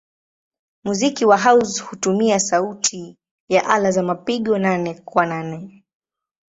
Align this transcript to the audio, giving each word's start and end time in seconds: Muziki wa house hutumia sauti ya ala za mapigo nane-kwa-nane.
Muziki 0.83 1.25
wa 1.25 1.37
house 1.37 1.83
hutumia 1.83 2.39
sauti 2.39 3.17
ya 3.49 3.69
ala 3.69 3.91
za 3.91 4.03
mapigo 4.03 4.57
nane-kwa-nane. 4.57 5.83